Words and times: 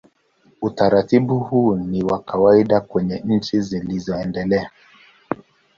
Utaratibu 0.61 1.39
huu 1.39 1.75
ni 1.75 2.03
wa 2.03 2.19
kawaida 2.19 2.81
kwenye 2.81 3.21
nchi 3.25 3.61
zilizoendelea. 3.61 4.69